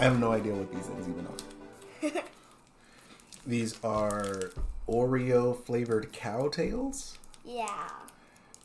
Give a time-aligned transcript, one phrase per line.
[0.00, 2.22] I have no idea what these things even are.
[3.46, 4.50] these are
[4.88, 7.18] Oreo flavored cow tails.
[7.44, 7.88] Yeah,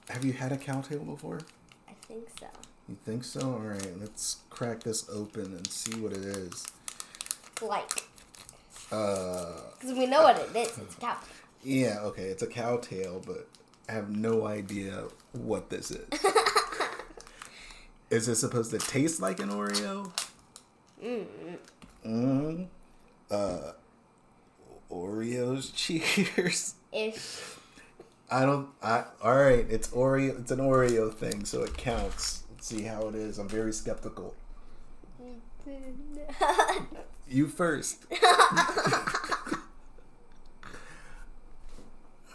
[0.09, 1.39] Have you had a cow tail before?
[1.89, 2.47] I think so.
[2.87, 3.41] You think so?
[3.41, 6.65] All right, let's crack this open and see what it is.
[7.61, 8.03] Like,
[8.91, 10.77] Uh, because we know what it is.
[10.77, 11.17] It's cow.
[11.63, 13.47] yeah, okay, it's a cow tail, but
[13.89, 16.07] I have no idea what this is.
[18.09, 20.11] is it supposed to taste like an Oreo?
[21.03, 21.25] Mm.
[22.05, 22.67] Mm.
[23.29, 23.71] Uh,
[24.91, 25.73] Oreos.
[25.75, 26.75] Cheers.
[26.91, 27.41] Ish.
[28.29, 28.69] I don't.
[28.81, 29.65] I all right.
[29.69, 30.39] It's Oreo.
[30.39, 32.43] It's an Oreo thing, so it counts.
[32.51, 33.37] Let's see how it is.
[33.37, 34.35] I'm very skeptical.
[37.27, 38.05] You first.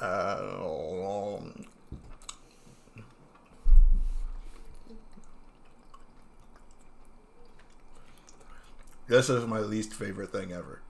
[0.01, 1.67] um,
[9.11, 10.81] this is my least favorite thing ever.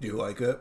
[0.00, 0.58] Do you like it?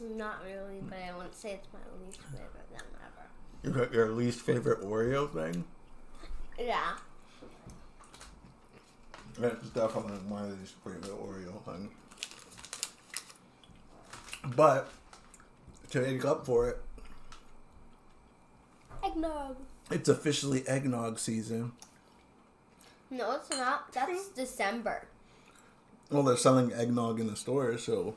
[0.00, 3.28] Not really, but I wouldn't say it's my least favorite thing ever.
[3.62, 5.64] You got your least favorite Oreo thing?
[6.58, 6.92] Yeah.
[9.38, 11.90] That's definitely my least favorite Oreo thing.
[14.56, 14.90] But
[15.90, 16.78] to make up for it,
[19.04, 19.56] Eggnog.
[19.90, 21.72] it's officially eggnog season.
[23.10, 23.92] No, it's not.
[23.92, 25.06] That's December.
[26.10, 28.16] Well, they're selling eggnog in the stores, so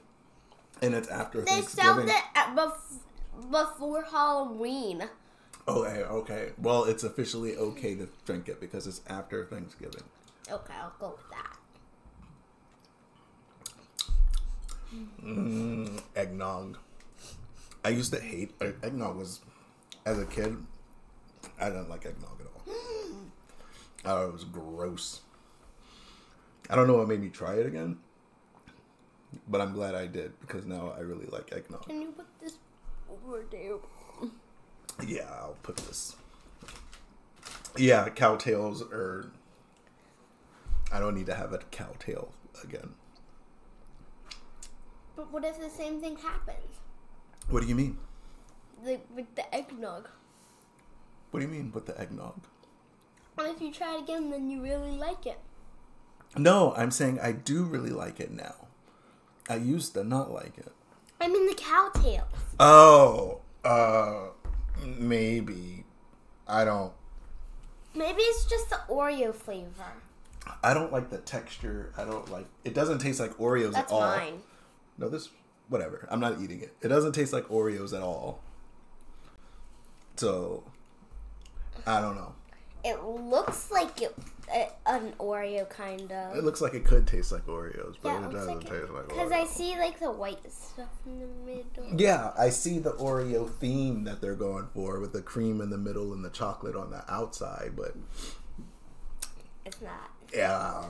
[0.82, 2.08] and it's after Thanksgiving.
[2.08, 5.04] They sell it bef- before Halloween.
[5.68, 6.50] Okay, okay.
[6.58, 10.04] Well, it's officially okay to drink it because it's after Thanksgiving.
[10.52, 11.58] Okay, I'll go with that.
[15.24, 16.78] Mm, eggnog.
[17.86, 19.18] I used to hate eggnog.
[19.18, 19.40] Was
[20.06, 20.58] as a kid,
[21.60, 22.53] I didn't like eggnog at all.
[24.06, 25.22] I it was gross.
[26.70, 27.98] I don't know what made me try it again,
[29.48, 31.86] but I'm glad I did because now I really like eggnog.
[31.88, 32.58] Can you put this
[33.10, 33.76] over there?
[35.06, 36.16] Yeah, I'll put this.
[37.78, 39.32] Yeah, cow tails are.
[40.92, 42.32] I don't need to have a cow tail
[42.64, 42.94] again.
[45.16, 46.80] But what if the same thing happens?
[47.50, 47.98] What do you mean?
[48.84, 50.10] Like with the eggnog.
[51.32, 52.42] What do you mean with the eggnog?
[53.38, 55.40] And if you try it again, then you really like it.
[56.38, 58.68] No, I'm saying I do really like it now.
[59.50, 60.72] I used to not like it.
[61.20, 62.24] I mean the cow tails.
[62.60, 64.28] Oh, uh,
[64.86, 65.86] maybe.
[66.48, 66.94] I don't.
[67.96, 69.94] Maybe it's just the Oreo flavor.
[70.64, 71.94] I don't like the texture.
[71.98, 72.48] I don't like.
[72.66, 74.02] It doesn't taste like Oreos That's at all.
[74.02, 74.42] mine.
[74.98, 75.30] No, this.
[75.70, 76.08] Whatever.
[76.12, 76.76] I'm not eating it.
[76.82, 78.42] It doesn't taste like Oreos at all.
[80.18, 80.64] So,
[81.88, 82.36] I don't know.
[82.84, 84.14] It looks like it,
[84.54, 86.36] uh, an Oreo kind of.
[86.36, 88.92] It looks like it could taste like Oreos, but Yeah, it it doesn't like taste
[88.92, 92.00] like Because I see like the white stuff in the middle.
[92.00, 95.78] Yeah, I see the Oreo theme that they're going for with the cream in the
[95.78, 97.96] middle and the chocolate on the outside, but
[99.66, 100.12] It's not.
[100.34, 100.84] yeah.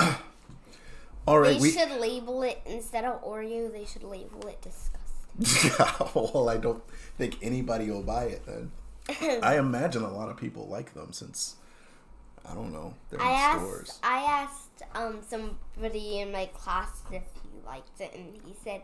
[0.00, 0.16] um,
[1.26, 1.70] All right, They we.
[1.72, 3.70] should label it instead of Oreo.
[3.70, 6.10] They should label it disgusting.
[6.14, 6.82] well, I don't
[7.16, 8.72] think anybody will buy it then.
[9.42, 11.56] I imagine a lot of people like them since
[12.48, 13.60] I don't know they're in I asked.
[13.60, 13.98] stores.
[14.02, 18.82] I asked um somebody in my class if he liked it, and he said.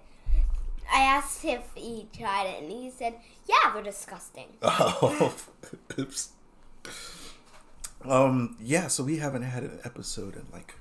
[0.90, 3.14] I asked if he tried it, and he said,
[3.46, 5.34] "Yeah, they're disgusting." Oh,
[5.98, 6.30] oops.
[8.04, 8.86] Um, yeah.
[8.88, 10.76] So we haven't had an episode in like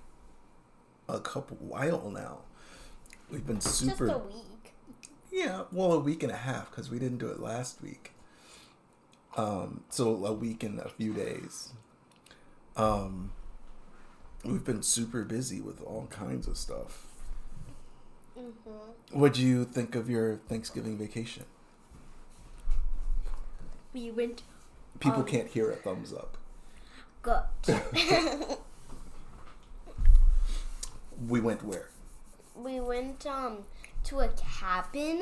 [1.10, 2.40] a couple while now.
[3.30, 4.08] We've been super.
[4.08, 4.74] Just a week.
[5.32, 8.14] Yeah, well, a week and a half because we didn't do it last week.
[9.38, 11.70] Um, so a week and a few days.
[12.76, 13.32] Um,
[14.44, 17.06] we've been super busy with all kinds of stuff.
[18.38, 19.20] Mm-hmm.
[19.20, 21.46] What do you think of your Thanksgiving vacation?
[23.94, 24.42] We went
[25.00, 26.38] People Um, can't hear a thumbs up.
[27.22, 27.44] good.
[31.28, 31.90] We went where?
[32.56, 33.66] we went um
[34.06, 35.22] to a cabin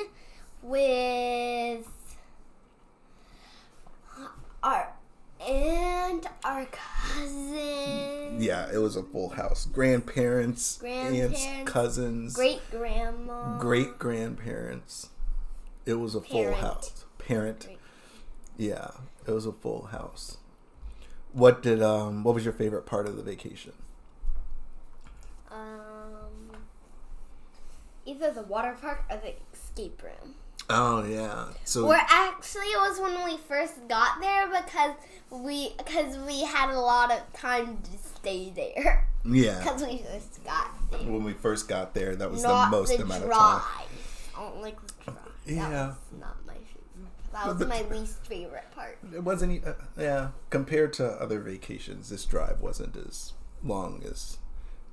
[0.62, 2.05] with
[4.66, 4.94] our
[5.40, 9.66] and our cousin, Yeah, it was a full house.
[9.66, 15.10] Grandparents, aunts, cousins, great grandma, great grandparents.
[15.86, 17.06] It was a full house.
[17.20, 17.66] Parent.
[17.66, 17.78] Great.
[18.58, 18.92] Yeah,
[19.28, 20.38] it was a full house.
[21.34, 23.74] What did um what was your favorite part of the vacation?
[25.52, 26.58] Um,
[28.06, 30.36] either the water park or the escape room.
[30.70, 31.46] Oh yeah.
[31.64, 34.96] So Or actually, it was when we first got there because
[35.30, 40.44] we because we had a lot of time to stay there yeah, because we first
[40.44, 41.00] got there.
[41.02, 43.62] when we first got there, that was Not the most the amount of time.
[44.36, 45.18] I don't like the drive.
[45.46, 45.70] Yeah.
[45.70, 47.32] That was not my favorite.
[47.34, 48.98] That was But- my least favorite part.
[49.14, 49.52] It wasn't.
[49.52, 53.34] e- Uh, yeah, compared to other vacations, this drive wasn't as
[53.64, 54.38] long as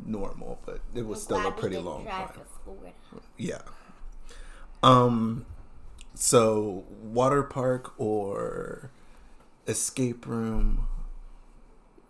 [0.05, 2.45] normal, but it was I'm still a glad we pretty didn't long drive time.
[3.39, 3.59] Yeah.
[4.83, 5.47] Um.
[6.14, 8.91] So water park or
[9.67, 10.87] escape room,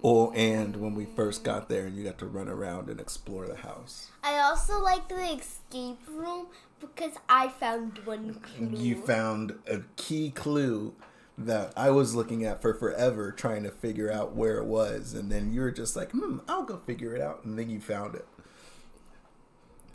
[0.00, 3.46] or and when we first got there and you got to run around and explore
[3.46, 4.10] the house.
[4.22, 6.48] I also liked the escape room
[6.80, 8.70] because I found one clue.
[8.72, 10.94] You found a key clue
[11.38, 15.30] that I was looking at for forever, trying to figure out where it was, and
[15.30, 18.14] then you were just like, "Hmm, I'll go figure it out," and then you found
[18.14, 18.26] it.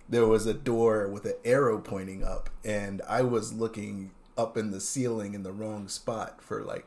[0.10, 4.72] There was a door with an arrow pointing up, and I was looking up in
[4.72, 6.86] the ceiling in the wrong spot for like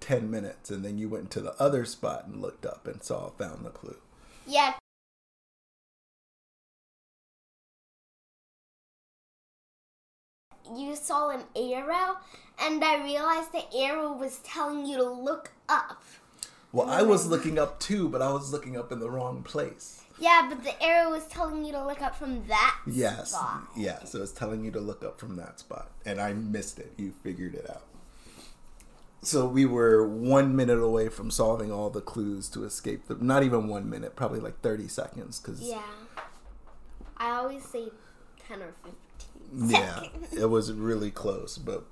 [0.00, 3.30] ten minutes, and then you went to the other spot and looked up and saw
[3.30, 3.96] found the clue.
[4.46, 4.74] yeah.
[10.74, 12.16] You saw an arrow,
[12.58, 16.02] and I realized the arrow was telling you to look up.
[16.72, 20.01] Well, I was looking up too, but I was looking up in the wrong place.
[20.22, 23.30] Yeah, but the arrow was telling you to look up from that Yes.
[23.32, 23.64] spot.
[23.76, 24.04] Yeah.
[24.04, 25.90] So it's telling you to look up from that spot.
[26.06, 26.92] And I missed it.
[26.96, 27.82] You figured it out.
[29.20, 33.16] So we were one minute away from solving all the clues to escape the.
[33.16, 35.38] Not even one minute, probably like 30 seconds.
[35.40, 35.82] Cause, Yeah.
[37.16, 37.90] I always say
[38.46, 41.58] 10 or 15 yeah, it was really close.
[41.58, 41.84] But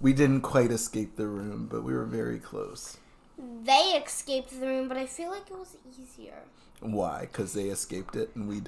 [0.00, 2.98] we didn't quite escape the room, but we were very close.
[3.38, 6.42] They escaped the room, but I feel like it was easier.
[6.80, 7.22] Why?
[7.22, 8.62] Because they escaped it and we.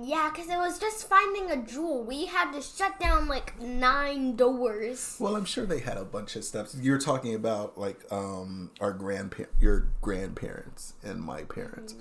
[0.00, 2.04] Yeah, because it was just finding a jewel.
[2.04, 5.16] We had to shut down like nine doors.
[5.18, 6.76] Well, I'm sure they had a bunch of steps.
[6.80, 11.94] You're talking about like um our grandpa your grandparents and my parents.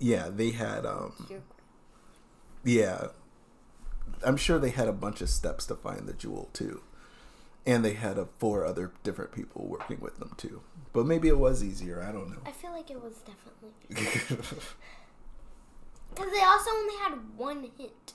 [0.00, 1.42] Yeah, they had um Your-
[2.64, 3.06] yeah.
[4.24, 6.82] I'm sure they had a bunch of steps to find the jewel too.
[7.64, 10.62] And they had a four other different people working with them too.
[10.92, 12.40] But maybe it was easier, I don't know.
[12.44, 14.36] I feel like it was definitely.
[14.36, 14.58] know.
[16.14, 18.12] Because they also only had one hint.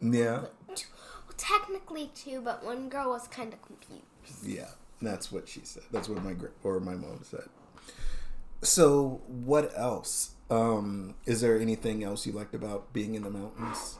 [0.00, 0.46] yeah.
[0.74, 0.86] Two,
[1.26, 4.02] well, technically two, but one girl was kind of confused.
[4.44, 4.68] Yeah,
[5.00, 5.84] that's what she said.
[5.90, 7.48] That's what my gra- or my mom said.
[8.62, 10.32] So, what else?
[10.50, 13.98] Um, is there anything else you liked about being in the mountains?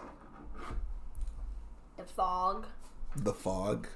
[1.97, 2.67] The fog.
[3.17, 3.89] The fog.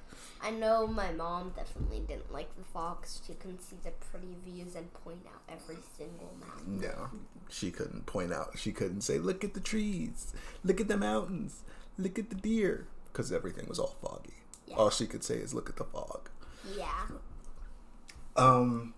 [0.42, 4.74] I know my mom definitely didn't like the fog she couldn't see the pretty views
[4.74, 6.80] and point out every single mountain.
[6.80, 7.10] No,
[7.50, 8.58] she couldn't point out.
[8.58, 10.32] She couldn't say, "Look at the trees.
[10.64, 11.62] Look at the mountains.
[11.98, 14.42] Look at the deer," because everything was all foggy.
[14.66, 14.76] Yeah.
[14.76, 16.30] All she could say is, "Look at the fog."
[16.76, 17.06] Yeah.
[18.36, 18.94] Um,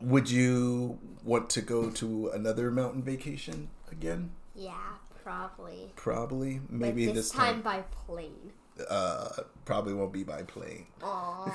[0.00, 4.30] would you want to go to another mountain vacation again?
[4.54, 4.94] Yeah,
[5.24, 5.92] probably.
[5.96, 6.58] Probably.
[6.58, 7.62] But Maybe this, this time time.
[7.62, 8.52] by plane.
[8.88, 10.86] Uh, probably won't be by plane.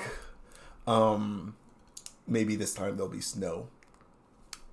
[0.86, 1.56] Um,
[2.26, 3.68] maybe this time there'll be snow.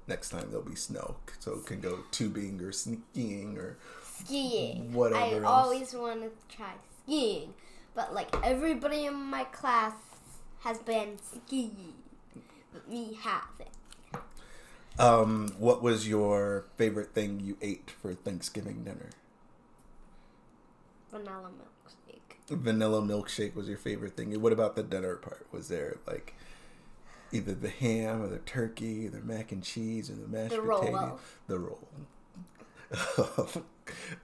[0.08, 3.78] Next time there'll be snow, so it can go tubing or skiing or
[4.16, 4.92] skiing.
[4.94, 5.46] Whatever I else.
[5.46, 7.54] always want to try skiing,
[7.96, 9.94] but like everybody in my class
[10.62, 11.94] has been skiing,
[12.74, 13.70] but me hasn't.
[15.00, 19.12] Um, what was your favorite thing you ate for Thanksgiving dinner?
[21.10, 21.81] Vanilla milkshake.
[22.52, 24.40] Vanilla milkshake was your favorite thing.
[24.42, 25.46] What about the dinner part?
[25.52, 26.34] Was there like
[27.32, 30.92] either the ham or the turkey, the mac and cheese, or the mashed The potato?
[30.92, 31.20] roll.
[31.48, 31.88] The roll.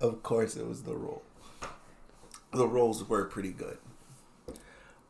[0.02, 1.24] of course, it was the roll.
[2.54, 3.78] The rolls were pretty good.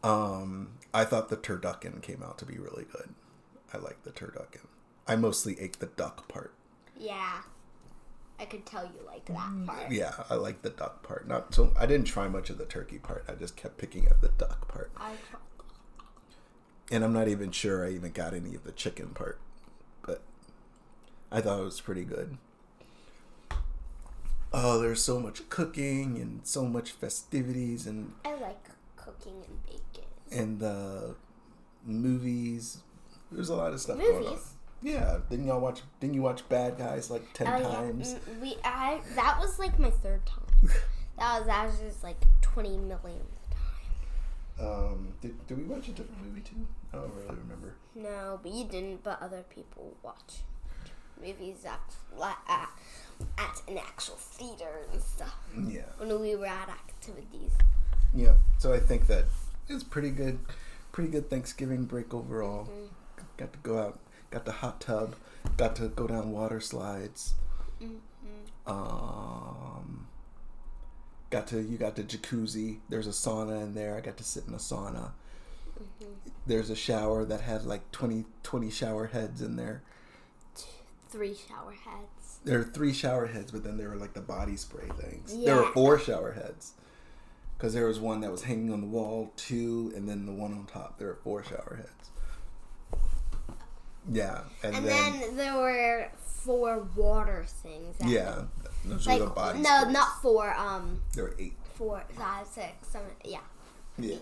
[0.04, 3.10] Um, I thought the turducken came out to be really good.
[3.74, 4.68] I like the turducken.
[5.08, 6.54] I mostly ate the duck part.
[7.00, 7.42] Yeah,
[8.40, 9.92] I could tell you like that part.
[9.92, 11.28] Yeah, I like the duck part.
[11.28, 13.26] Not so I didn't try much of the turkey part.
[13.28, 14.92] I just kept picking at the duck part.
[14.96, 15.14] I
[16.92, 19.40] And I'm not even sure I even got any of the chicken part.
[20.04, 20.22] But
[21.32, 22.38] I thought it was pretty good.
[24.54, 30.10] Oh, there's so much cooking and so much festivities and I like cooking and baking.
[30.32, 31.14] and uh,
[31.86, 32.78] movies.
[33.32, 34.38] There's a lot of stuff going on.
[34.82, 35.82] Yeah, didn't y'all watch?
[36.00, 37.68] Didn't you watch Bad Guys like ten yeah.
[37.68, 38.16] times?
[38.16, 40.72] Mm, We I that was like my third time.
[41.20, 43.02] That was that was just like twenty millionth
[44.60, 44.68] time.
[44.68, 46.68] Um, did, did we watch a different movie too?
[46.94, 47.74] I don't really remember.
[47.96, 50.42] No, we didn't, but other people watch
[51.20, 51.80] movies at
[52.48, 52.70] at,
[53.38, 55.36] at an actual theater and stuff
[55.68, 57.52] Yeah, when we were at activities.
[58.14, 58.34] Yeah.
[58.58, 59.26] So I think that
[59.68, 60.40] it's pretty good,
[60.92, 62.66] pretty good Thanksgiving break overall.
[62.66, 62.86] Mm-hmm.
[63.38, 64.00] Got to go out,
[64.32, 65.16] got the hot tub,
[65.58, 67.36] got to go down water slides.
[67.82, 68.72] Mm-hmm.
[68.72, 70.08] Um,
[71.30, 72.80] got to you got the jacuzzi.
[72.90, 73.96] There's a sauna in there.
[73.96, 75.12] I got to sit in a sauna.
[75.78, 76.14] Mm-hmm.
[76.46, 79.84] There's a shower that had like 20, 20 shower heads in there.
[81.10, 82.40] Three shower heads.
[82.44, 85.38] There are three shower heads, but then there were like the body spray things.
[85.44, 86.74] There were four shower heads.
[87.58, 90.54] Because there was one that was hanging on the wall, two, and then the one
[90.54, 91.00] on top.
[91.00, 92.10] There were four shower heads.
[94.12, 94.42] Yeah.
[94.64, 97.98] And, And then, then there were four water things.
[97.98, 98.44] that- yeah.
[98.86, 100.54] Those Like were the body no, not four.
[100.56, 101.58] Um, There were eight.
[101.76, 103.10] four, five, six, seven.
[103.26, 103.40] Yeah.
[103.98, 104.18] Yeah.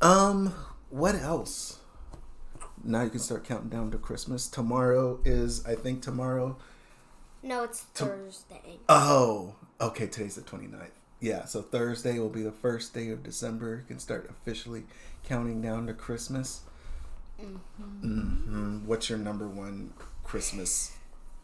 [0.00, 0.54] Um,
[0.90, 1.78] what else?
[2.84, 4.48] Now you can start counting down to Christmas.
[4.48, 6.56] Tomorrow is, I think, tomorrow.
[7.42, 8.78] No, it's To- Thursday.
[8.88, 10.06] Oh, okay.
[10.06, 10.90] Today's the 29th.
[11.20, 13.76] Yeah, so Thursday will be the first day of December.
[13.76, 14.84] You can start officially
[15.24, 16.62] counting down to Christmas.
[17.46, 19.92] Hmm What's your number one
[20.24, 20.92] Christmas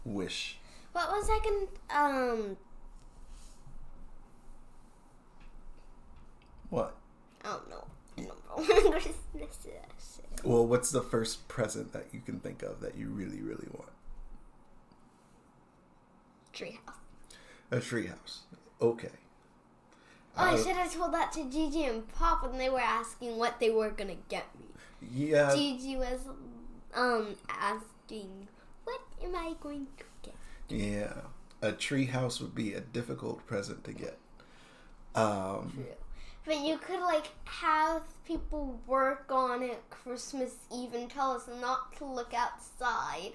[0.04, 0.58] wish?
[0.92, 1.40] What was I
[1.90, 2.56] gonna um?
[6.70, 6.96] What?
[7.44, 7.84] I don't know.
[8.16, 9.16] Number one Christmas
[9.66, 10.20] is.
[10.44, 13.90] Well, what's the first present that you can think of that you really, really want?
[16.52, 16.94] Treehouse.
[17.70, 18.40] A treehouse.
[18.80, 19.10] Okay.
[20.36, 23.36] Oh, I Uh, should have told that to Gigi and Pop when they were asking
[23.36, 24.66] what they were gonna get me.
[25.00, 25.54] Yeah.
[25.54, 26.20] Gigi was
[26.94, 28.48] um asking,
[28.84, 30.34] "What am I going to get?"
[30.68, 31.20] Yeah,
[31.62, 34.18] a treehouse would be a difficult present to get.
[35.14, 35.84] Um,
[36.44, 41.94] But you could like have people work on it Christmas Eve and tell us not
[41.96, 43.32] to look outside.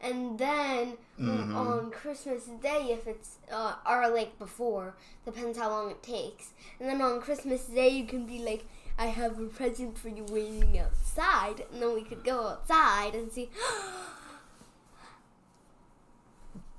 [0.00, 1.54] And then Mhm.
[1.54, 6.50] on Christmas Day, if it's uh, or like before, depends how long it takes.
[6.80, 8.66] And then on Christmas Day, you can be like,
[8.98, 13.30] "I have a present for you waiting outside," and then we could go outside and
[13.32, 13.50] see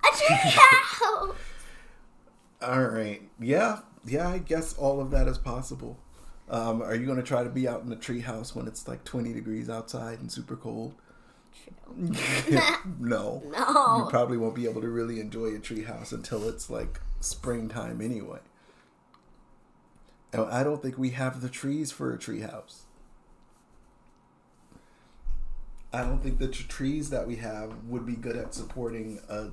[0.03, 1.35] a treehouse.
[2.61, 4.27] all right, yeah, yeah.
[4.29, 5.97] I guess all of that is possible.
[6.49, 9.03] Um, are you going to try to be out in the treehouse when it's like
[9.03, 10.93] twenty degrees outside and super cold?
[11.95, 13.97] no, No.
[13.97, 18.39] you probably won't be able to really enjoy a treehouse until it's like springtime anyway.
[20.33, 22.79] And I don't think we have the trees for a treehouse.
[25.93, 29.49] I don't think the tr- trees that we have would be good at supporting a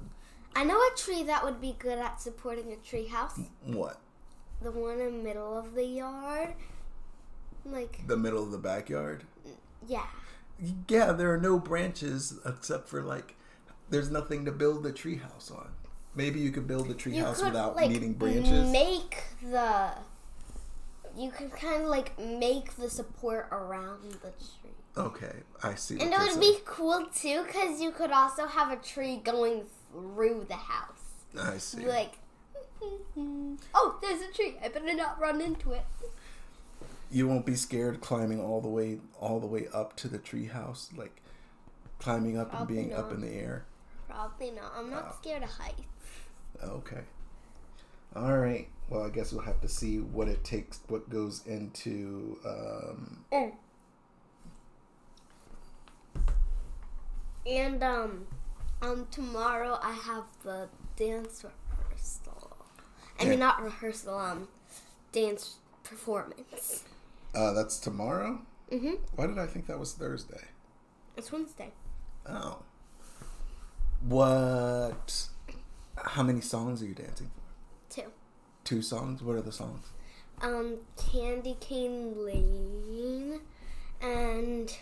[0.56, 3.38] I know a tree that would be good at supporting a tree house.
[3.64, 4.00] what
[4.62, 6.54] The one in the middle of the yard.
[7.64, 9.24] Like, the middle of the backyard.
[9.86, 10.06] yeah.
[10.88, 13.34] Yeah, there are no branches except for like
[13.90, 15.68] there's nothing to build the treehouse on.
[16.14, 18.70] Maybe you could build a treehouse without needing branches.
[18.70, 19.92] make the.
[21.16, 24.70] You could kind of like make the support around the tree.
[24.96, 25.98] okay, I see.
[26.00, 30.46] And it would be cool too because you could also have a tree going through
[30.48, 31.24] the house.
[31.38, 31.86] I see.
[31.86, 32.14] Like,
[33.74, 34.56] oh, there's a tree.
[34.64, 35.84] I better not run into it.
[37.10, 40.96] you won't be scared climbing all the way all the way up to the treehouse,
[40.96, 41.20] like
[41.98, 43.64] climbing up and Probably being up in the air.
[44.08, 44.72] Probably not.
[44.76, 45.16] I'm not Oh.
[45.20, 45.82] scared of heights.
[46.62, 47.02] Okay.
[48.16, 48.68] All right.
[48.88, 52.38] Well, I guess we'll have to see what it takes, what goes into.
[52.44, 53.52] Um, Mm.
[57.46, 58.26] And um,
[58.82, 62.56] um, tomorrow I have the dance rehearsal.
[63.18, 63.30] I Yeah.
[63.30, 64.18] mean, not rehearsal.
[64.18, 64.48] Um,
[65.12, 66.84] dance performance.
[67.34, 68.40] uh, that's tomorrow.
[68.70, 68.98] Mhm.
[69.14, 70.48] Why did I think that was Thursday?
[71.16, 71.72] It's Wednesday.
[72.26, 72.62] Oh.
[74.02, 75.28] What?
[75.96, 77.39] How many songs are you dancing for?
[78.70, 78.82] Two.
[78.82, 79.20] Songs.
[79.20, 79.84] What are the songs?
[80.42, 83.40] Um, Candy Cane Lane,
[84.00, 84.72] and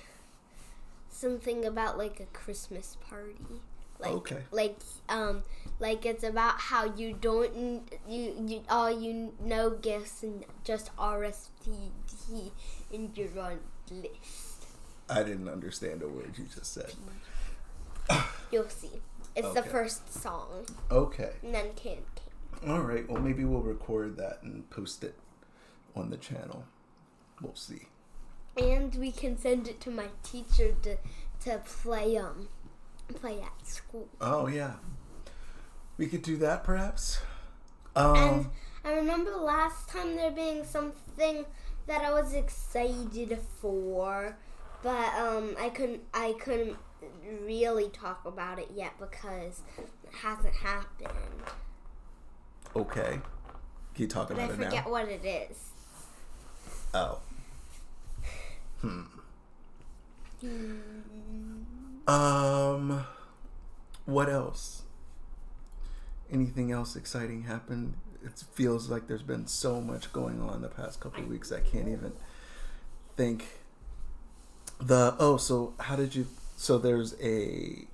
[1.08, 3.62] something about like a Christmas party.
[3.98, 4.42] Like, Okay.
[4.50, 4.76] Like
[5.08, 5.42] um,
[5.80, 12.50] like it's about how you don't you you all you know gifts and just RSVP
[12.92, 14.66] in your own list.
[15.08, 16.92] I didn't understand a word you just said.
[18.52, 19.00] You'll see.
[19.34, 21.30] It's the first song, Okay.
[21.42, 22.17] and then Candy Cane.
[22.66, 23.08] All right.
[23.08, 25.14] Well, maybe we'll record that and post it
[25.94, 26.64] on the channel.
[27.40, 27.88] We'll see.
[28.56, 30.96] And we can send it to my teacher to
[31.44, 32.48] to play um
[33.14, 34.08] play at school.
[34.20, 34.74] Oh yeah.
[35.96, 37.20] We could do that perhaps.
[37.94, 38.50] And Um.
[38.84, 41.44] I remember last time there being something
[41.86, 44.36] that I was excited for,
[44.82, 46.76] but um, I couldn't I couldn't
[47.42, 51.10] really talk about it yet because it hasn't happened.
[52.76, 53.20] Okay.
[53.94, 54.90] Can you talk but I about it forget now?
[54.90, 55.70] what it is.
[56.94, 57.18] Oh.
[58.80, 59.02] Hmm.
[62.06, 63.04] Um.
[64.04, 64.82] What else?
[66.30, 67.94] Anything else exciting happened?
[68.24, 71.50] It feels like there's been so much going on the past couple of weeks.
[71.52, 72.12] I can't even
[73.16, 73.46] think.
[74.80, 76.26] The oh, so how did you?
[76.56, 77.86] So there's a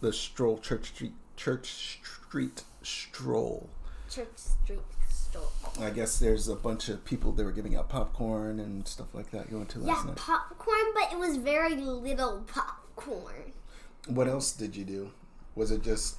[0.00, 3.70] the stroll church street church street stroll.
[4.10, 5.48] Church Street store.
[5.80, 9.30] I guess there's a bunch of people that were giving out popcorn and stuff like
[9.32, 10.16] that going to last Yeah, night.
[10.16, 13.52] popcorn, but it was very little popcorn.
[14.08, 15.10] What else did you do?
[15.54, 16.16] Was it just?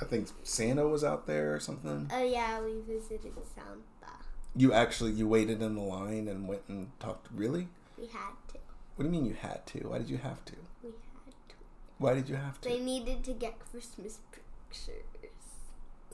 [0.00, 2.10] I think Santa was out there or something.
[2.12, 3.78] Oh yeah, we visited Santa.
[4.54, 7.28] You actually you waited in the line and went and talked.
[7.34, 7.68] Really?
[7.98, 8.58] We had to.
[8.96, 9.78] What do you mean you had to?
[9.88, 10.52] Why did you have to?
[10.82, 11.54] We had to.
[11.98, 12.68] Why did you have to?
[12.68, 15.04] They needed to get Christmas pictures.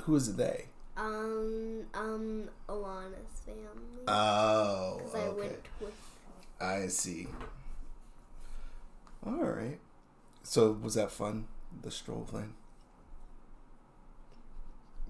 [0.03, 0.67] Who is they?
[0.99, 4.03] Um, um, Alana's family.
[4.09, 5.41] Oh, Because I okay.
[5.41, 5.95] went with.
[6.61, 7.29] I see.
[9.25, 9.79] All right.
[10.43, 11.47] So was that fun?
[11.83, 12.55] The stroll thing.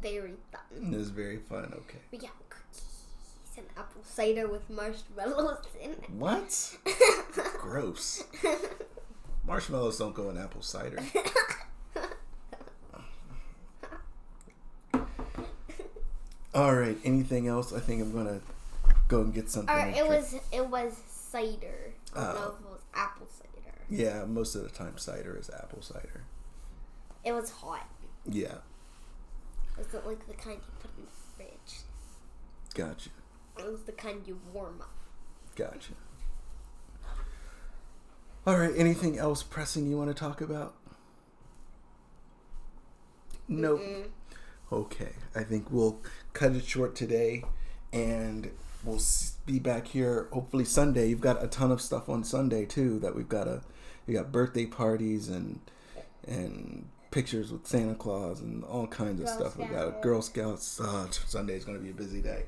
[0.02, 0.92] Very fun.
[0.92, 1.72] It was very fun.
[1.74, 1.98] Okay.
[2.12, 6.10] We got cookies and apple cider with marshmallows in it.
[6.10, 6.76] What?
[7.60, 8.24] Gross.
[9.46, 10.98] Marshmallows don't go in apple cider.
[16.58, 16.96] All right.
[17.04, 17.72] Anything else?
[17.72, 18.40] I think I'm gonna
[19.06, 19.72] go and get something.
[19.74, 20.08] or to it drink.
[20.08, 21.92] was it was cider.
[22.16, 23.74] I don't know if it was apple cider.
[23.88, 26.24] Yeah, most of the time cider is apple cider.
[27.24, 27.86] It was hot.
[28.26, 28.56] Yeah,
[29.78, 31.80] It wasn't like the kind you put in the fridge.
[32.74, 33.10] gotcha,
[33.58, 34.90] It was the kind you warm up.
[35.54, 35.92] gotcha.
[38.46, 38.72] All right.
[38.76, 40.74] Anything else pressing you want to talk about?
[43.46, 43.80] Nope.
[43.80, 44.04] Mm.
[44.70, 45.98] Okay, I think we'll
[46.34, 47.42] cut it short today,
[47.92, 48.50] and
[48.84, 49.00] we'll
[49.46, 51.08] be back here hopefully Sunday.
[51.08, 53.62] You've got a ton of stuff on Sunday too that we've got a
[54.06, 55.60] you got birthday parties and
[56.26, 59.56] and pictures with Santa Claus and all kinds of Girl stuff.
[59.56, 60.02] We got Scouts.
[60.02, 60.80] Girl Scouts.
[60.80, 62.44] Uh, is going to be a busy day,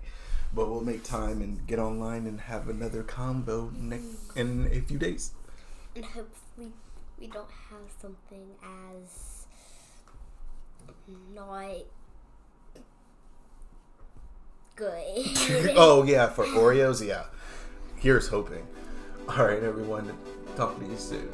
[0.54, 4.98] but we'll make time and get online and have another combo next in a few
[4.98, 5.32] days.
[5.96, 6.72] And hopefully
[7.18, 9.46] we don't have something as
[11.34, 11.86] not
[14.80, 15.74] good.
[15.76, 17.24] oh yeah, for Oreos, yeah.
[17.96, 18.66] Here's hoping.
[19.28, 20.12] All right, everyone.
[20.56, 21.28] Talk to you soon.